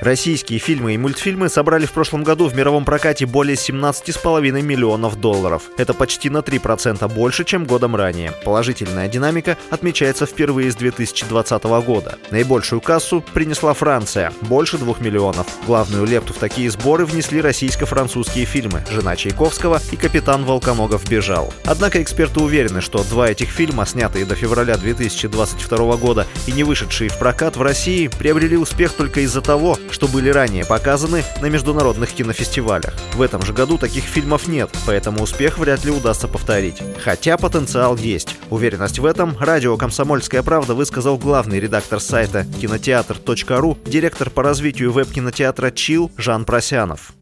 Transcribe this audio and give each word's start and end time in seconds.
Российские 0.00 0.58
фильмы 0.58 0.94
и 0.94 0.98
мультфильмы 0.98 1.50
собрали 1.50 1.84
в 1.84 1.92
прошлом 1.92 2.24
году 2.24 2.48
в 2.48 2.56
мировом 2.56 2.86
прокате 2.86 3.26
более 3.26 3.56
17,5 3.56 4.62
миллионов 4.62 5.20
долларов. 5.20 5.64
Это 5.76 5.92
почти 5.92 6.30
на 6.30 6.38
3% 6.38 7.06
больше, 7.12 7.44
чем 7.44 7.66
годом 7.66 7.94
ранее. 7.94 8.32
Положительная 8.42 9.08
динамика 9.08 9.58
отмечается 9.68 10.24
впервые 10.24 10.72
с 10.72 10.76
2020 10.76 11.64
года. 11.84 12.18
Наибольшую 12.30 12.80
кассу 12.80 13.22
принесла 13.34 13.74
Франция– 13.74 14.32
больше 14.40 14.78
2 14.78 14.94
миллионов. 15.00 15.46
Главную 15.66 16.06
лепту 16.06 16.32
в 16.32 16.38
такие 16.38 16.70
сборы 16.70 17.04
внесли 17.04 17.42
российско-французские 17.42 18.46
фильмы 18.46 18.82
«Жена 18.90 19.16
Чайковского» 19.16 19.82
и 19.92 19.96
«Капитан 19.96 20.46
Волконогов 20.46 21.06
бежал». 21.10 21.52
Однако 21.66 22.02
эксперты 22.02 22.40
уверены, 22.40 22.80
что 22.80 23.04
два 23.04 23.28
этих 23.28 23.50
фильма, 23.50 23.84
снятые 23.84 24.24
до 24.24 24.34
февраля 24.34 24.78
2022 24.78 25.96
года 25.98 26.26
и 26.46 26.52
не 26.52 26.64
вышедшие 26.64 27.10
в 27.10 27.18
прокат 27.18 27.58
в 27.58 27.62
России, 27.62 28.08
приобрели 28.08 28.56
успех 28.56 28.94
только 28.94 29.20
из-за 29.20 29.42
того, 29.42 29.76
что 29.92 30.08
были 30.08 30.30
ранее 30.30 30.64
показаны 30.64 31.24
на 31.40 31.46
международных 31.46 32.12
кинофестивалях. 32.12 32.94
В 33.14 33.22
этом 33.22 33.42
же 33.42 33.52
году 33.52 33.78
таких 33.78 34.04
фильмов 34.04 34.48
нет, 34.48 34.70
поэтому 34.86 35.22
успех 35.22 35.58
вряд 35.58 35.84
ли 35.84 35.90
удастся 35.90 36.28
повторить. 36.28 36.82
Хотя 37.02 37.36
потенциал 37.36 37.96
есть. 37.96 38.36
Уверенность 38.50 38.98
в 38.98 39.06
этом 39.06 39.36
радио 39.38 39.76
«Комсомольская 39.76 40.42
правда» 40.42 40.74
высказал 40.74 41.18
главный 41.18 41.60
редактор 41.60 42.00
сайта 42.00 42.46
кинотеатр.ру, 42.60 43.78
директор 43.84 44.30
по 44.30 44.42
развитию 44.42 44.92
веб-кинотеатра 44.92 45.70
«Чил» 45.70 46.10
Жан 46.16 46.44
Просянов. 46.44 47.12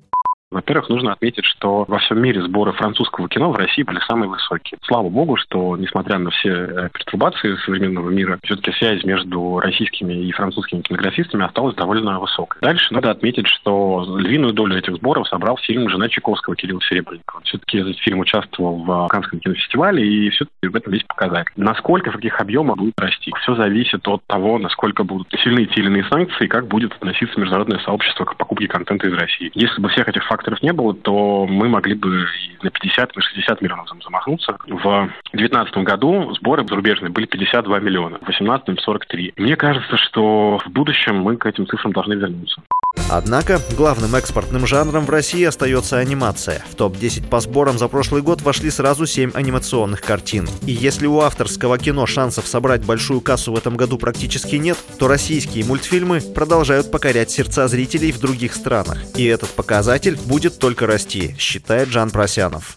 Во-первых, 0.51 0.89
нужно 0.89 1.13
отметить, 1.13 1.45
что 1.45 1.85
во 1.87 1.99
всем 1.99 2.23
мире 2.23 2.43
сборы 2.43 2.73
французского 2.73 3.29
кино 3.29 3.53
в 3.53 3.57
России 3.57 3.83
были 3.83 4.01
самые 4.09 4.31
высокие. 4.31 4.79
Слава 4.83 5.11
богу, 5.11 5.37
что, 5.37 5.77
несмотря 5.77 6.19
на 6.19 6.31
все 6.31 6.49
э, 6.51 6.89
пертурбации 6.91 7.57
современного 7.67 8.09
мира, 8.09 8.39
все-таки 8.43 8.73
связь 8.73 9.05
между 9.05 9.61
российскими 9.61 10.15
и 10.15 10.33
французскими 10.33 10.81
кинографистами 10.81 11.45
осталась 11.45 11.75
довольно 11.75 12.19
высокой. 12.19 12.59
Дальше 12.63 12.95
надо 12.95 13.11
отметить, 13.11 13.47
что 13.47 14.07
львиную 14.19 14.55
долю 14.55 14.79
этих 14.79 14.97
сборов 14.97 15.29
собрал 15.29 15.59
фильм 15.59 15.91
«Жена 15.91 16.09
Чайковского» 16.09 16.57
Кирилла 16.57 16.81
Серебренникова. 16.81 17.43
Все-таки 17.45 17.79
этот 17.79 17.99
фильм 17.99 18.21
участвовал 18.21 18.77
в 18.83 19.09
Каннском 19.09 19.41
кинофестивале, 19.41 20.07
и 20.07 20.31
все-таки 20.31 20.69
в 20.69 20.75
этом 20.75 20.93
весь 20.95 21.05
показатель. 21.05 21.53
Насколько, 21.57 22.11
в 22.11 22.15
каких 22.15 22.41
объемах 22.41 22.79
будет 22.79 22.99
расти? 22.99 23.33
Все 23.43 23.55
зависит 23.55 24.09
от 24.09 24.25
того, 24.27 24.59
насколько 24.59 25.05
будут 25.05 25.29
сильны 25.45 25.67
те 25.67 25.83
или 25.83 25.89
иные 25.89 26.05
санкции, 26.05 26.47
и 26.47 26.49
как 26.49 26.69
будет 26.69 26.95
относиться 26.95 27.39
международное 27.39 27.81
сообщество 27.81 28.25
к 28.25 28.37
покупке 28.37 28.67
контента 28.67 29.07
из 29.07 29.13
России. 29.13 29.51
Если 29.55 29.79
бы 29.83 29.91
всех 29.91 30.09
этих 30.09 30.25
факторов 30.25 30.38
факторов 30.39 30.63
не 30.63 30.73
было, 30.73 30.95
то 30.95 31.47
мы 31.49 31.69
могли 31.69 31.95
бы 31.95 32.25
на 32.63 32.71
50, 32.71 33.17
на 33.17 33.23
60 33.23 33.61
миллионов 33.61 33.89
замахнуться. 34.03 34.57
В 34.67 35.11
2019 35.33 35.79
году 35.79 36.33
сборы 36.35 36.65
зарубежные 36.67 37.11
были 37.11 37.27
52 37.27 37.81
миллиона, 37.81 38.19
в 38.19 38.25
2018 38.25 38.81
43. 38.81 39.35
Мне 39.37 39.57
кажется, 39.57 39.97
что 39.97 40.59
в 40.65 40.71
будущем 40.71 41.21
мы 41.21 41.37
к 41.37 41.47
этим 41.47 41.67
цифрам 41.67 41.93
должны 41.93 42.15
вернуться. 42.15 42.63
Однако 43.11 43.61
главным 43.77 44.15
экспортным 44.15 44.67
жанром 44.67 45.07
в 45.07 45.11
России 45.11 45.45
остается 45.45 45.99
анимация. 45.99 46.65
В 46.71 46.75
топ-10 46.75 47.29
по 47.29 47.41
сборам 47.41 47.79
за 47.79 47.89
прошлый 47.89 48.23
год 48.23 48.43
вошли 48.43 48.71
сразу 48.71 49.07
7 49.07 49.33
анимационных 49.35 50.01
картин. 50.01 50.49
И 50.67 50.73
если 50.73 51.07
у 51.07 51.21
авторского 51.21 51.79
кино 51.79 52.07
шансов 52.07 52.47
собрать 52.47 52.85
большую 52.85 53.21
кассу 53.21 53.53
в 53.53 53.57
этом 53.57 53.77
году 53.77 53.99
практически 53.99 54.57
нет, 54.57 54.77
то 54.99 55.09
российские 55.09 55.65
мультфильмы 55.65 56.21
продолжают 56.21 56.91
покорять 56.91 57.31
сердца 57.31 57.69
зрителей 57.69 58.13
в 58.13 58.19
других 58.19 58.55
странах. 58.55 58.99
И 59.17 59.25
этот 59.25 59.51
показатель 59.51 60.17
будет 60.27 60.59
только 60.59 60.87
расти, 60.87 61.35
считает 61.39 61.89
Жан 61.89 62.11
Просянов 62.11 62.75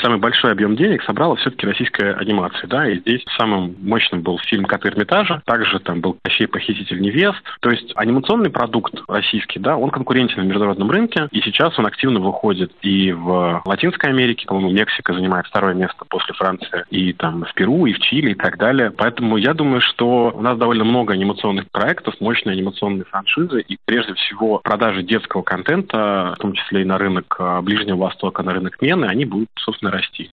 самый 0.00 0.18
большой 0.18 0.52
объем 0.52 0.76
денег 0.76 1.02
собрала 1.02 1.36
все-таки 1.36 1.66
российская 1.66 2.12
анимация, 2.14 2.68
да, 2.68 2.88
и 2.88 2.98
здесь 3.00 3.24
самым 3.36 3.76
мощным 3.82 4.22
был 4.22 4.38
фильм 4.38 4.64
«Коты 4.64 4.88
Эрмитажа», 4.88 5.42
также 5.44 5.78
там 5.80 6.00
был 6.00 6.18
«Кощей 6.22 6.46
похититель 6.46 7.00
невест», 7.00 7.42
то 7.60 7.70
есть 7.70 7.92
анимационный 7.96 8.50
продукт 8.50 8.94
российский, 9.08 9.58
да, 9.58 9.76
он 9.76 9.90
конкурентен 9.90 10.42
на 10.42 10.46
международном 10.46 10.90
рынке, 10.90 11.28
и 11.30 11.40
сейчас 11.40 11.78
он 11.78 11.86
активно 11.86 12.20
выходит 12.20 12.72
и 12.82 13.12
в 13.12 13.62
Латинской 13.64 14.10
Америке, 14.10 14.46
по-моему, 14.46 14.70
Мексика 14.70 15.14
занимает 15.14 15.46
второе 15.46 15.74
место 15.74 16.04
после 16.08 16.34
Франции, 16.34 16.84
и 16.90 17.12
там 17.12 17.44
в 17.44 17.54
Перу, 17.54 17.86
и 17.86 17.92
в 17.92 17.98
Чили, 18.00 18.32
и 18.32 18.34
так 18.34 18.58
далее, 18.58 18.90
поэтому 18.90 19.36
я 19.36 19.54
думаю, 19.54 19.80
что 19.80 20.32
у 20.34 20.40
нас 20.40 20.58
довольно 20.58 20.84
много 20.84 21.14
анимационных 21.14 21.70
проектов, 21.70 22.14
мощные 22.20 22.54
анимационные 22.54 23.04
франшизы, 23.04 23.60
и 23.60 23.78
прежде 23.84 24.14
всего 24.14 24.60
продажи 24.62 25.02
детского 25.02 25.42
контента, 25.42 26.34
в 26.36 26.40
том 26.40 26.52
числе 26.52 26.82
и 26.82 26.84
на 26.84 26.98
рынок 26.98 27.36
а, 27.38 27.62
Ближнего 27.62 27.96
Востока, 27.96 28.42
на 28.42 28.52
рынок 28.52 28.80
Мены, 28.80 29.06
они 29.06 29.24
будут, 29.24 29.48
собственно, 29.58 29.85
собственно, 29.86 29.90
расти. 29.90 30.30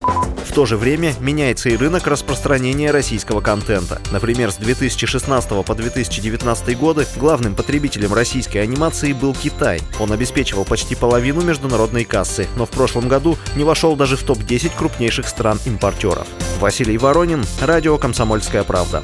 В 0.46 0.53
то 0.53 0.66
же 0.66 0.78
время 0.78 1.13
меняется 1.19 1.69
и 1.69 1.75
рынок 1.75 2.08
распространения 2.08 2.91
российского 2.91 3.41
контента. 3.41 4.02
Например, 4.12 4.52
с 4.52 4.56
2016 4.56 5.66
по 5.66 5.75
2019 5.75 6.78
годы 6.78 7.06
главным 7.16 7.56
потребителем 7.56 8.13
российской 8.13 8.59
анимации 8.59 9.13
был 9.13 9.36
Китай. 9.36 9.80
Он 10.00 10.12
обеспечивал 10.12 10.66
почти 10.66 10.96
половину 10.96 11.41
международной 11.41 12.06
кассы, 12.06 12.47
но 12.56 12.66
в 12.66 12.72
прошлом 12.72 13.07
году 13.07 13.38
не 13.56 13.63
вошел 13.63 13.96
даже 13.96 14.18
в 14.18 14.24
топ-10 14.24 14.72
крупнейших 14.75 15.28
стран-импортеров. 15.28 16.28
Василий 16.59 16.97
Воронин, 16.97 17.44
радио 17.62 17.97
«Комсомольская 17.97 18.63
правда». 18.63 19.03